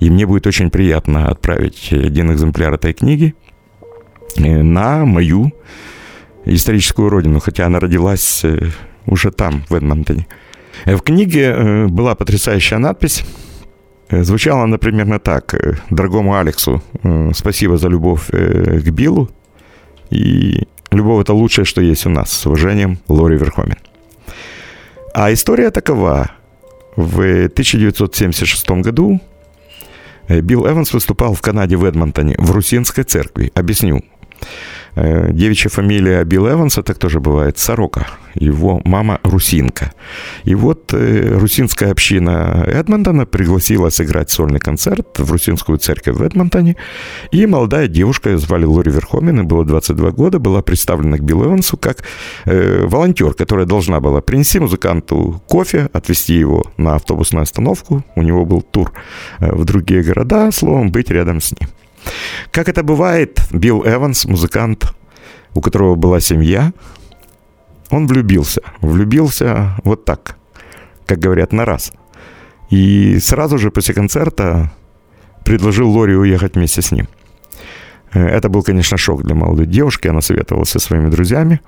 И 0.00 0.10
мне 0.10 0.26
будет 0.26 0.46
очень 0.46 0.70
приятно 0.70 1.28
отправить 1.28 1.92
один 1.92 2.32
экземпляр 2.32 2.74
этой 2.74 2.92
книги 2.92 3.34
э, 4.36 4.62
на 4.62 5.04
мою 5.04 5.52
историческую 6.44 7.08
родину, 7.08 7.40
хотя 7.40 7.66
она 7.66 7.80
родилась 7.80 8.44
уже 9.06 9.30
там, 9.30 9.64
в 9.68 9.74
Эдмонтоне. 9.74 10.26
В 10.84 10.98
книге 10.98 11.86
была 11.88 12.14
потрясающая 12.14 12.78
надпись. 12.78 13.24
Звучала 14.10 14.64
она 14.64 14.76
примерно 14.76 15.18
так. 15.18 15.54
Дорогому 15.88 16.36
Алексу, 16.36 16.82
спасибо 17.32 17.78
за 17.78 17.88
любовь 17.88 18.26
к 18.26 18.90
Биллу. 18.90 19.30
И 20.10 20.66
Любовь– 20.94 21.22
это 21.22 21.34
лучшее, 21.34 21.64
что 21.64 21.80
есть 21.80 22.06
у 22.06 22.10
нас. 22.10 22.32
С 22.32 22.46
уважением, 22.46 22.98
Лори 23.08 23.36
Верхомин. 23.36 23.78
А 25.12 25.32
история 25.32 25.70
такова. 25.70 26.30
В 26.96 27.18
1976 27.46 28.70
году 28.70 29.20
э, 30.28 30.40
Билл 30.40 30.68
Эванс 30.68 30.92
выступал 30.92 31.34
в 31.34 31.42
Канаде 31.42 31.76
в 31.76 31.84
Эдмонтоне 31.84 32.36
в 32.38 32.52
Русинской 32.52 33.02
церкви. 33.02 33.50
Объясню. 33.54 34.04
Э, 34.96 35.32
девичья 35.32 35.70
фамилия 35.70 36.24
Билл 36.24 36.48
Эванс, 36.48 36.78
это 36.78 36.94
тоже 36.94 37.20
бывает 37.20 37.58
Сорока. 37.58 38.06
Его 38.34 38.80
мама 38.84 39.20
Русинка. 39.22 39.92
И 40.44 40.54
вот 40.54 40.92
э, 40.92 41.36
русинская 41.38 41.90
община 41.90 42.64
Эдмонтона 42.66 43.26
пригласила 43.26 43.90
сыграть 43.90 44.30
сольный 44.30 44.60
концерт 44.60 45.18
в 45.18 45.30
Русинскую 45.30 45.78
церковь 45.78 46.16
в 46.16 46.22
Эдмонтоне. 46.22 46.76
И 47.32 47.46
молодая 47.46 47.88
девушка, 47.88 48.30
ее 48.30 48.38
звали 48.38 48.64
Лори 48.64 48.90
Верхомен, 48.90 49.38
ей 49.38 49.44
было 49.44 49.64
22 49.64 50.10
года, 50.10 50.38
была 50.38 50.62
представлена 50.62 51.18
к 51.18 51.22
Биллу 51.22 51.46
Эвансу 51.46 51.76
как 51.76 52.04
э, 52.44 52.84
волонтер, 52.86 53.34
которая 53.34 53.66
должна 53.66 54.00
была 54.00 54.20
принести 54.20 54.58
музыканту 54.58 55.42
кофе, 55.48 55.88
отвезти 55.92 56.34
его 56.34 56.64
на 56.76 56.96
автобусную 56.96 57.42
остановку. 57.42 58.04
У 58.16 58.22
него 58.22 58.44
был 58.44 58.62
тур 58.62 58.92
в 59.38 59.64
другие 59.64 60.02
города, 60.02 60.50
словом, 60.52 60.90
быть 60.90 61.10
рядом 61.10 61.40
с 61.40 61.52
ним. 61.52 61.68
Как 62.50 62.68
это 62.68 62.82
бывает, 62.82 63.40
Билл 63.50 63.84
Эванс, 63.86 64.24
музыкант, 64.26 64.94
у 65.54 65.60
которого 65.60 65.94
была 65.94 66.20
семья, 66.20 66.72
он 67.90 68.06
влюбился. 68.06 68.60
Влюбился 68.80 69.76
вот 69.84 70.04
так, 70.04 70.36
как 71.06 71.18
говорят, 71.18 71.52
на 71.52 71.64
раз. 71.64 71.92
И 72.70 73.18
сразу 73.20 73.58
же 73.58 73.70
после 73.70 73.94
концерта 73.94 74.72
предложил 75.44 75.90
Лори 75.90 76.16
уехать 76.16 76.54
вместе 76.54 76.82
с 76.82 76.90
ним. 76.92 77.08
Э, 78.12 78.26
это 78.26 78.48
был, 78.48 78.62
конечно, 78.62 78.96
шок 78.96 79.22
для 79.22 79.34
молодой 79.34 79.66
девушки. 79.66 80.08
Она 80.08 80.20
советовалась 80.20 80.70
со 80.70 80.78
своими 80.78 81.10
друзьями. 81.10 81.60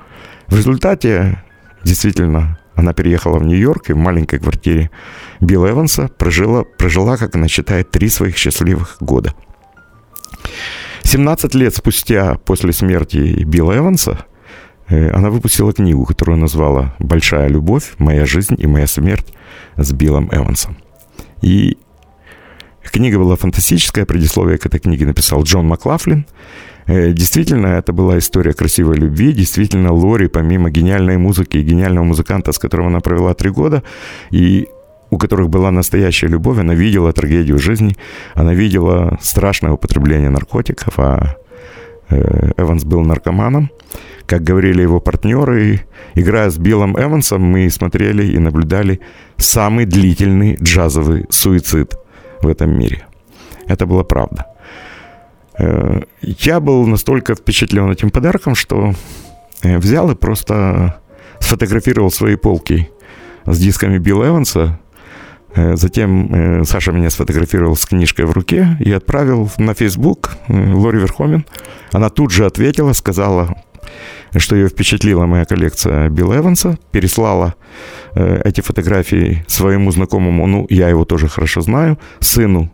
В 0.49 0.57
результате, 0.57 1.42
действительно, 1.85 2.59
Она 2.77 2.92
переехала 2.92 3.38
в 3.38 3.44
Нью-Йорк 3.44 3.88
и 3.88 3.94
в 3.94 3.96
маленькой 3.96 4.38
квартире 4.38 4.90
Билла 5.40 5.70
Эванса 5.70 6.09
прожила, 6.18 6.62
прожила, 6.62 7.16
как 7.16 7.35
она 7.35 7.49
считает, 7.49 7.90
три 7.90 8.11
своих 8.11 8.37
счастливых 8.37 8.99
года. 9.01 9.35
17 11.07 11.55
лет 11.55 11.73
спустя 11.73 12.35
после 12.45 12.73
смерти 12.73 13.45
Билла 13.45 13.77
Эванса 13.79 14.27
э, 14.88 15.09
она 15.11 15.31
выпустила 15.31 15.73
книгу, 15.73 16.05
которую 16.05 16.37
назвала 16.37 16.97
«Большая 16.99 17.49
любовь. 17.49 17.95
Моя 17.99 18.27
жизнь 18.27 18.57
и 18.59 18.66
моя 18.66 18.88
смерть 18.88 19.33
с 19.77 19.92
Биллом 19.92 20.29
Эвансом». 20.33 20.77
И 21.42 21.79
книга 22.83 23.19
была 23.19 23.37
фантастическая, 23.37 24.05
предисловие 24.05 24.59
к 24.59 24.66
этой 24.66 24.81
книге 24.81 25.07
написал 25.07 25.45
Джон 25.45 25.69
Маклафлин. 25.69 26.27
Э, 26.87 27.12
действительно, 27.12 27.69
это 27.69 27.92
была 27.92 28.19
история 28.19 28.53
красивой 28.53 28.97
любви. 28.97 29.33
Действительно, 29.33 29.92
Лори, 29.92 30.27
помимо 30.27 30.71
гениальной 30.71 31.19
музыки 31.19 31.59
и 31.59 31.62
гениального 31.62 32.05
музыканта, 32.05 32.51
с 32.51 32.59
которым 32.59 32.88
она 32.88 32.99
провела 32.99 33.33
три 33.35 33.51
года, 33.51 33.85
и 34.33 34.66
у 35.11 35.19
которых 35.19 35.49
была 35.49 35.71
настоящая 35.71 36.29
любовь, 36.29 36.59
она 36.59 36.75
видела 36.75 37.12
трагедию 37.12 37.59
жизни, 37.59 37.97
она 38.35 38.55
видела 38.55 39.19
страшное 39.21 39.73
употребление 39.73 40.31
наркотиков, 40.31 40.99
а 40.99 41.37
э, 42.11 42.53
Эванс 42.57 42.85
был 42.85 43.03
наркоманом. 43.03 43.71
Как 44.27 44.42
говорили 44.42 44.83
его 44.83 45.01
партнеры, 45.01 45.83
играя 46.14 46.51
с 46.51 46.59
Биллом 46.59 46.99
Эвансом, 46.99 47.42
мы 47.42 47.71
смотрели 47.71 48.27
и 48.27 48.38
наблюдали 48.38 49.01
самый 49.37 49.85
длительный 49.85 50.57
джазовый 50.61 51.27
суицид 51.31 51.97
в 52.42 52.49
этом 52.49 52.77
мире. 52.77 53.07
Это 53.69 53.87
была 53.87 54.03
правда. 54.03 54.47
Э, 55.59 56.01
я 56.23 56.61
был 56.61 56.87
настолько 56.87 57.35
впечатлен 57.35 57.90
этим 57.90 58.11
подарком, 58.11 58.55
что 58.55 58.95
э, 59.62 59.79
взял 59.79 60.11
и 60.11 60.14
просто 60.14 61.01
сфотографировал 61.40 62.11
свои 62.11 62.37
полки 62.37 62.90
с 63.45 63.59
дисками 63.59 63.99
Билла 63.99 64.29
Эванса. 64.29 64.81
Э, 65.57 65.77
затем 65.77 66.64
Саша 66.64 66.92
меня 66.92 67.11
сфотографировал 67.11 67.75
с 67.75 67.85
книжкой 67.85 68.27
в 68.27 68.33
руке 68.33 68.77
и 68.79 68.92
отправил 68.92 69.51
на 69.59 69.75
Facebook 69.75 70.37
Лори 70.49 70.99
Верхомен. 71.01 71.45
Она 71.92 72.11
тут 72.11 72.31
же 72.31 72.47
ответила, 72.47 72.92
сказала, 72.92 73.57
что 74.37 74.55
ее 74.55 74.69
впечатлила 74.69 75.27
моя 75.27 75.45
коллекция 75.45 76.09
Билла 76.11 76.38
Эванса, 76.38 76.79
переслала 76.90 77.55
эти 78.14 78.61
фотографии 78.61 79.45
своему 79.47 79.90
знакомому, 79.92 80.47
ну, 80.47 80.66
я 80.69 80.88
его 80.88 81.05
тоже 81.05 81.29
хорошо 81.29 81.61
знаю, 81.61 81.99
сыну 82.21 82.71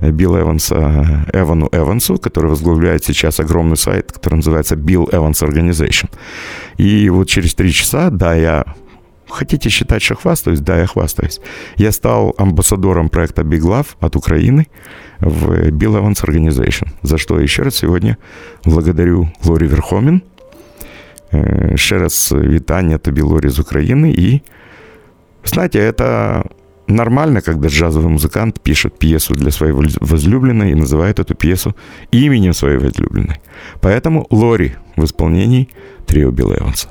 Билла 0.00 0.40
Эванса, 0.40 1.26
Эвану 1.32 1.68
Эвансу, 1.72 2.18
который 2.18 2.50
возглавляет 2.50 3.04
сейчас 3.04 3.40
огромный 3.40 3.76
сайт, 3.76 4.12
который 4.12 4.36
называется 4.36 4.74
Bill 4.74 5.10
Evans 5.10 5.42
Organization. 5.46 6.10
И 6.76 7.08
вот 7.08 7.28
через 7.28 7.54
три 7.54 7.72
часа, 7.72 8.10
да, 8.10 8.34
я 8.34 8.64
Хотите 9.29 9.69
считать, 9.69 10.01
что 10.01 10.15
хвастаюсь? 10.15 10.59
Да, 10.59 10.79
я 10.79 10.85
хвастаюсь. 10.85 11.39
Я 11.77 11.91
стал 11.91 12.35
амбассадором 12.37 13.09
проекта 13.09 13.43
Big 13.43 13.61
Love 13.61 13.87
от 14.01 14.15
Украины 14.15 14.67
в 15.19 15.69
Bill 15.69 16.01
Evans 16.01 16.21
Organization, 16.25 16.87
за 17.03 17.17
что 17.17 17.39
еще 17.39 17.63
раз 17.63 17.75
сегодня 17.75 18.17
благодарю 18.65 19.29
Лори 19.45 19.67
Верхомін. 19.67 20.21
Ще 21.75 21.97
раз 21.97 22.33
вітання 22.37 22.97
тобі, 22.97 23.21
Лорі, 23.21 23.49
з 23.49 23.59
України. 23.59 24.15
И, 24.17 24.41
знаете, 25.45 25.79
это 25.79 26.43
нормально, 26.87 27.41
когда 27.41 27.69
джазовый 27.69 28.09
музыкант 28.09 28.59
пишет 28.63 28.99
пьесу 28.99 29.33
для 29.33 29.51
своей 29.51 29.73
возлюбленной 30.01 30.71
и 30.71 30.75
называет 30.75 31.19
эту 31.19 31.35
пьесу 31.35 31.73
именем 32.11 32.53
своей 32.53 32.77
возлюбленной. 32.77 33.37
Поэтому 33.79 34.27
Лори 34.29 34.71
в 34.97 35.03
исполнении 35.03 35.69
трио 36.05 36.31
Билл 36.31 36.53
Эванса. 36.53 36.89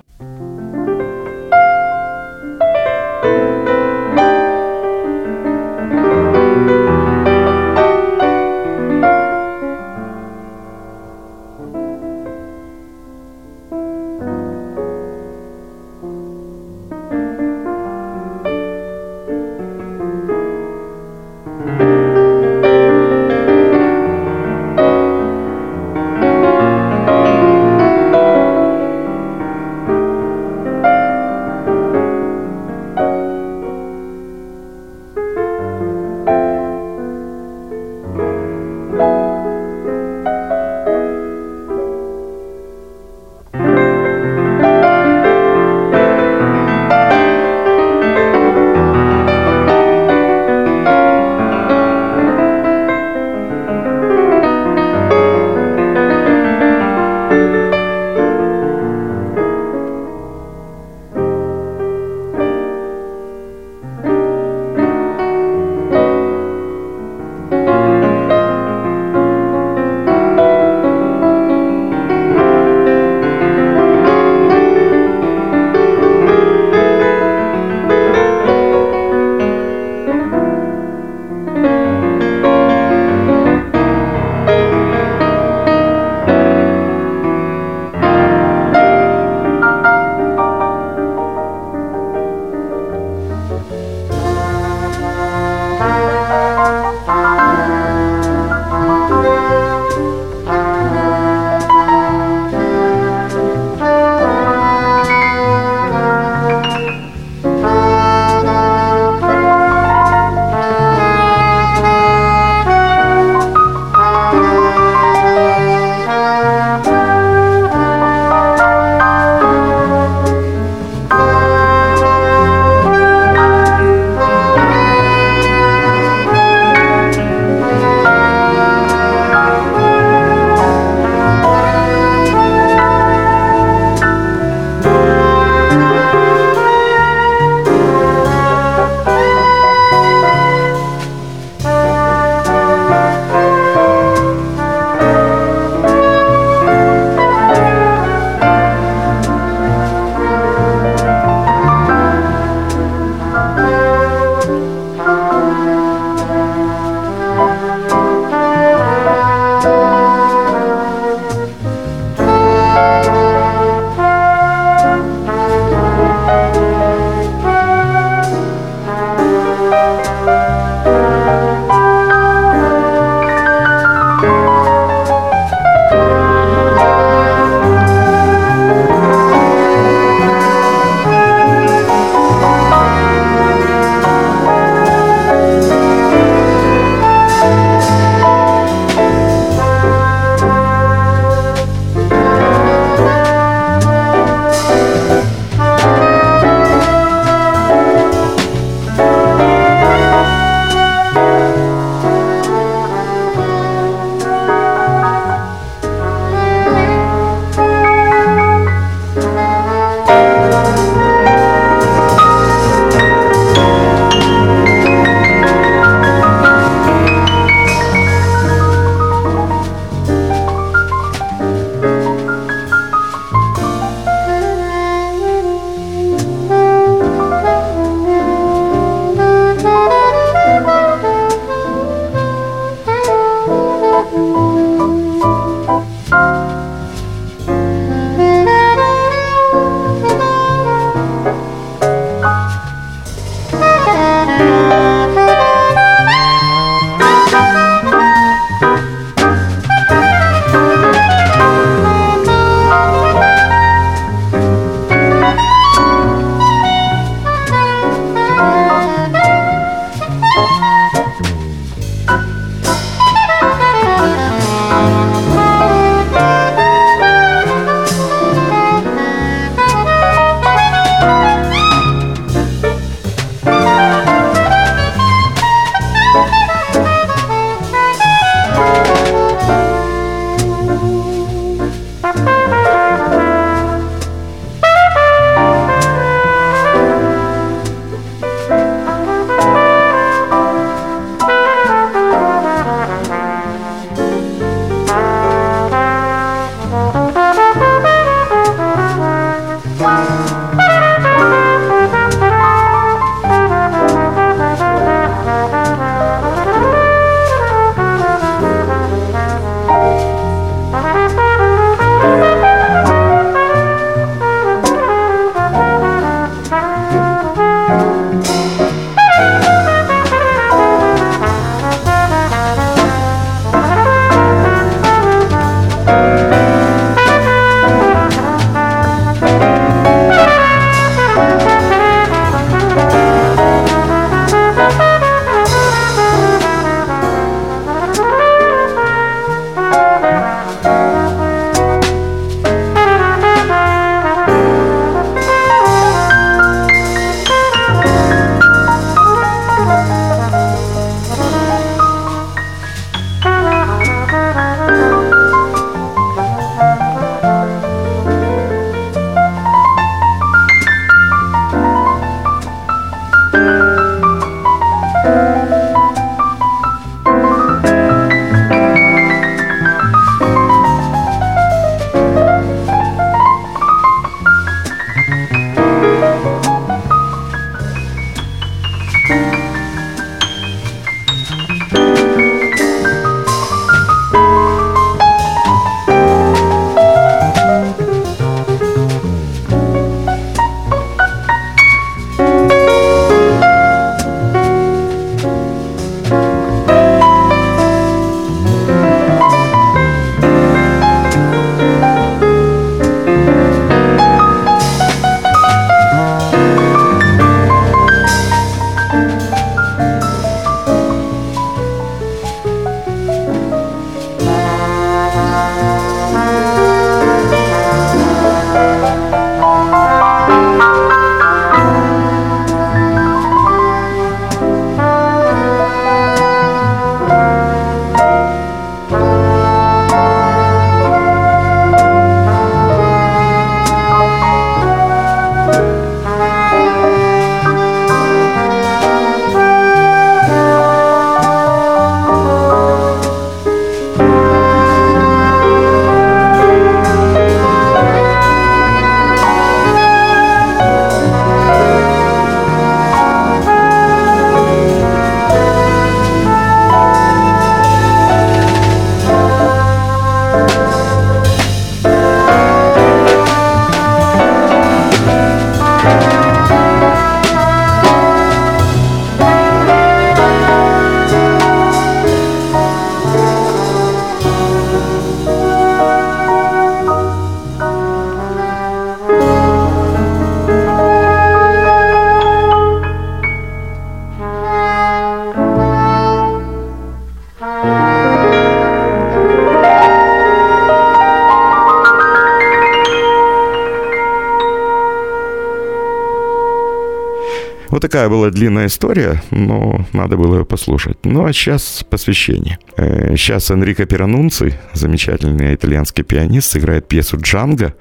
Такая 497.95 498.09
была 498.09 498.29
длинная 498.29 498.65
история, 498.65 499.21
но 499.31 499.85
надо 499.93 500.17
было 500.17 500.39
ее 500.39 500.45
послушать. 500.45 500.97
Ну 501.05 501.25
а 501.25 501.31
сейчас 501.31 501.85
посвящение. 501.89 502.59
Сейчас 502.75 503.49
э, 503.49 503.53
Энрико 503.53 503.85
Пиранунци, 503.85 504.59
замечательный 504.73 505.55
итальянский 505.55 506.03
пианист, 506.03 506.51
сыграет 506.51 506.89
пьесу 506.89 507.17
«Джанго». 507.17 507.73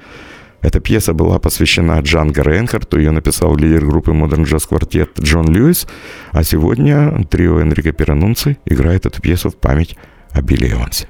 Эта 0.62 0.78
пьеса 0.78 1.14
была 1.14 1.40
посвящена 1.40 1.98
Джанго 1.98 2.44
Рейнхарту, 2.44 2.98
ее 2.98 3.10
написал 3.10 3.56
лидер 3.56 3.84
группы 3.84 4.12
Modern 4.12 4.44
Jazz 4.44 4.68
Quartet 4.70 5.20
Джон 5.20 5.52
Льюис, 5.52 5.88
а 6.30 6.44
сегодня 6.44 7.26
трио 7.28 7.58
Энрико 7.58 7.90
Пиранунци 7.90 8.58
играет 8.66 9.06
эту 9.06 9.20
пьесу 9.20 9.50
в 9.50 9.56
память 9.56 9.96
о 10.30 10.42
Билли 10.42 10.70
Эвансе. 10.70 11.08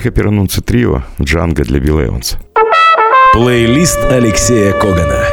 Энрико 0.00 0.12
Перанунци 0.12 0.62
Трио 0.62 1.02
«Джанго 1.20 1.62
для 1.62 1.78
Билла 1.78 2.06
Эванса». 2.06 2.38
Плейлист 3.34 3.98
Алексея 4.10 4.72
Когана. 4.72 5.26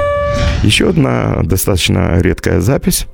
Еще 0.61 0.89
одна 0.89 1.41
достаточно 1.43 2.19
редкая 2.19 2.59
запись. 2.59 3.07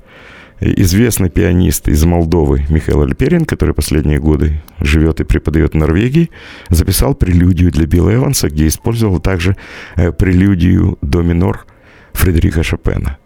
Известный 0.58 1.30
пианист 1.30 1.86
из 1.86 2.04
Молдовы 2.04 2.64
Михаил 2.68 3.02
Альперин, 3.02 3.44
который 3.44 3.72
последние 3.72 4.18
годы 4.18 4.62
живет 4.80 5.20
и 5.20 5.24
преподает 5.24 5.74
в 5.74 5.76
Норвегии, 5.76 6.30
записал 6.70 7.14
прелюдию 7.14 7.70
для 7.70 7.86
Билла 7.86 8.16
Эванса, 8.16 8.48
где 8.48 8.66
использовал 8.66 9.20
также 9.20 9.56
э, 9.94 10.10
прелюдию 10.10 10.98
до 11.02 11.22
минор 11.22 11.66
Фредерика 12.14 12.64
Шопена. 12.64 13.18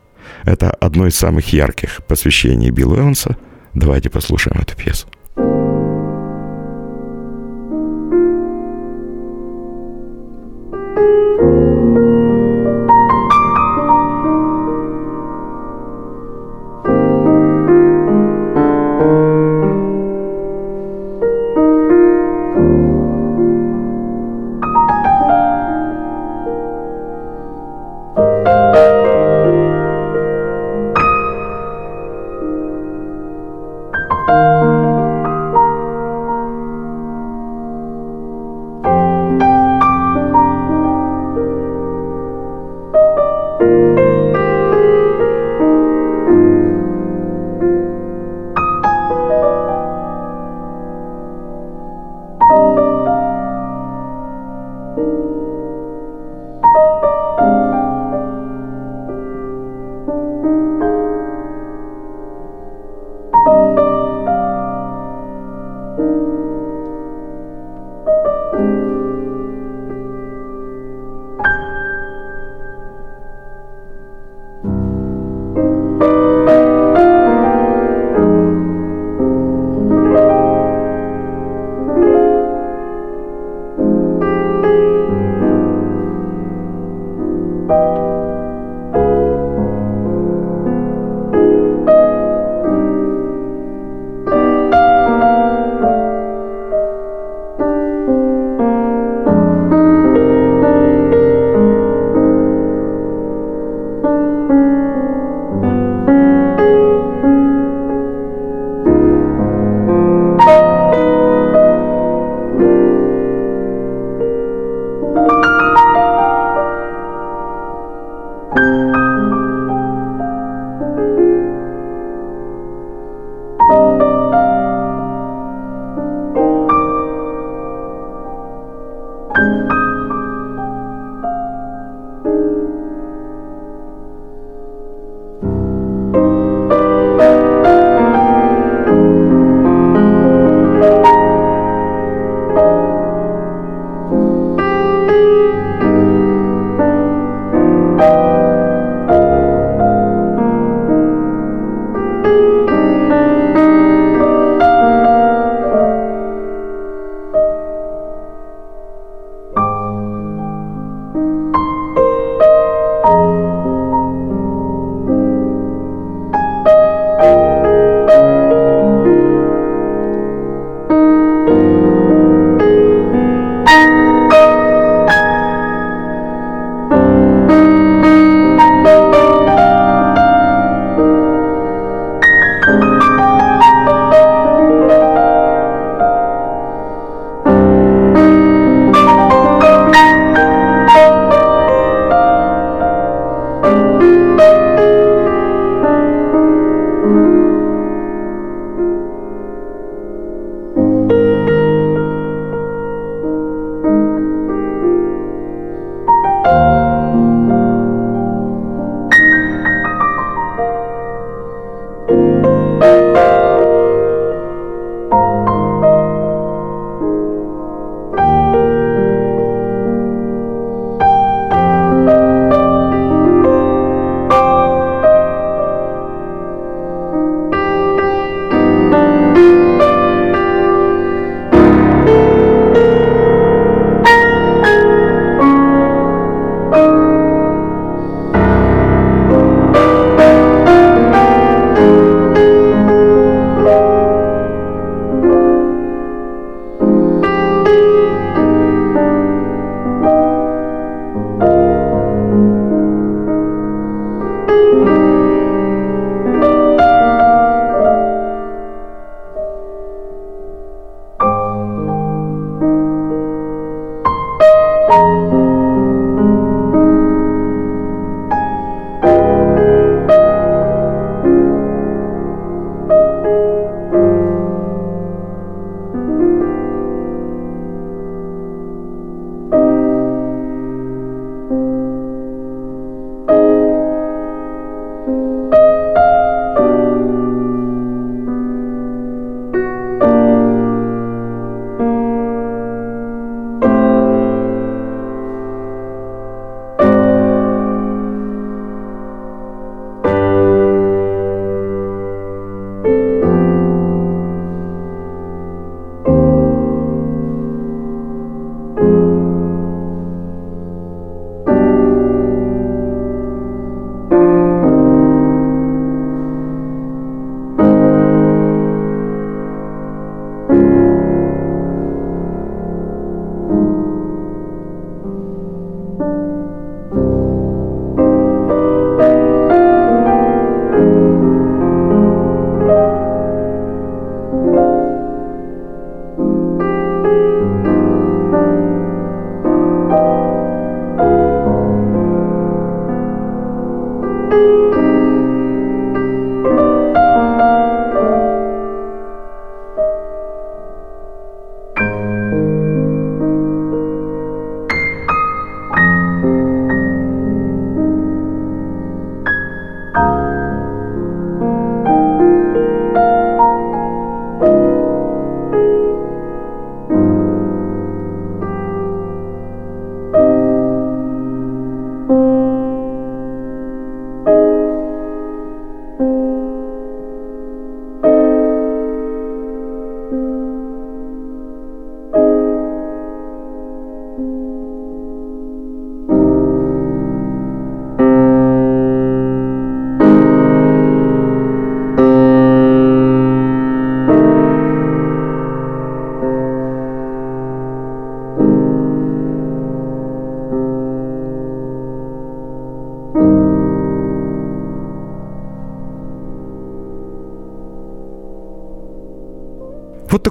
Это 0.44 0.70
одно 0.70 1.06
из 1.06 1.16
самых 1.16 1.50
ярких 1.54 2.02
посвящений 2.06 2.68
Билла 2.68 2.96
Эванса. 2.96 3.38
Давайте 3.72 4.10
послушаем 4.10 4.60
эту 4.60 4.76
пьесу. 4.76 5.06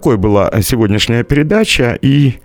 Такой 0.07 0.17
была 0.17 0.49
сегодняшняя 0.61 1.23
передача. 1.23 1.99
И 2.01 2.35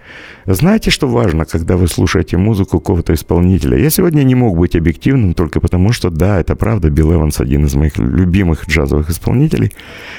знаете, 0.46 0.90
что 0.90 1.06
важно, 1.06 1.44
когда 1.44 1.76
вы 1.76 1.86
слушаете 1.86 2.36
музыку 2.36 2.80
какого-то 2.80 3.14
исполнителя? 3.14 3.78
Я 3.78 3.90
сегодня 3.90 4.24
не 4.24 4.34
мог 4.34 4.58
быть 4.58 4.74
объективным 4.74 5.32
только 5.34 5.60
потому, 5.60 5.92
что, 5.92 6.10
да, 6.10 6.40
это 6.40 6.56
правда, 6.56 6.90
Билл 6.90 7.12
Эванс 7.12 7.40
один 7.40 7.64
из 7.66 7.74
моих 7.76 7.98
любимых 7.98 8.68
джазовых 8.68 9.10
исполнителей. 9.10 9.72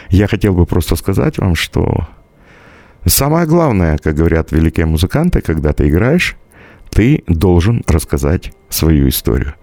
Я 0.10 0.28
хотел 0.28 0.54
бы 0.54 0.66
просто 0.66 0.96
сказать 0.96 1.38
вам, 1.38 1.56
что 1.56 2.08
самое 3.06 3.46
главное, 3.46 3.98
как 3.98 4.16
говорят 4.16 4.54
великие 4.54 4.86
музыканты, 4.86 5.42
когда 5.42 5.74
ты 5.74 5.90
играешь, 5.90 6.38
ты 6.92 7.24
должен 7.28 7.84
рассказать 7.88 8.54
свою 8.70 9.10
историю. 9.10 9.54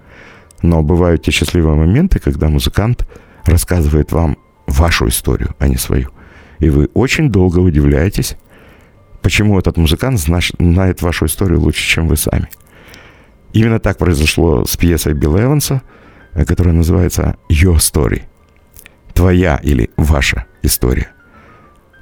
Но 0.62 0.83
бывают 0.83 1.22
те 1.22 1.31
счастливые 1.31 1.76
моменты, 1.76 2.18
когда 2.18 2.49
музыкант 2.49 3.09
рассказывает 3.47 4.12
вам 4.12 4.37
вашу 4.66 5.09
историю, 5.09 5.55
а 5.59 5.66
не 5.66 5.76
свою. 5.76 6.11
И 6.61 6.68
вы 6.68 6.88
очень 6.94 7.30
долго 7.30 7.58
удивляетесь, 7.58 8.36
почему 9.22 9.58
этот 9.58 9.76
музыкант 9.76 10.20
знает 10.20 11.02
вашу 11.02 11.26
историю 11.26 11.61
лучше, 11.61 11.82
чем 11.82 12.06
вы 12.06 12.16
сами. 12.16 12.48
Именно 13.52 13.80
так 13.80 13.98
произошло 13.98 14.64
с 14.64 14.76
пьесой 14.76 15.14
Билла 15.14 15.42
Эванса, 15.42 15.82
э, 16.34 16.44
которая 16.44 16.74
называется 16.74 17.36
«Your 17.50 17.76
Story». 17.76 18.22
Твоя 19.14 19.56
или 19.62 19.90
ваша 19.96 20.46
история. 20.62 21.08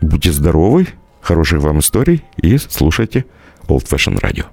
Будьте 0.03 0.31
здоровы, 0.31 0.89
хороших 1.21 1.61
вам 1.61 1.79
историй 1.79 2.23
и 2.37 2.59
слушайте 2.59 3.25
Old 3.67 3.89
Fashion 3.89 4.21
Radio. 4.21 4.47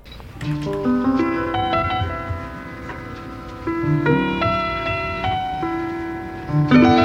Алексея 6.71 7.04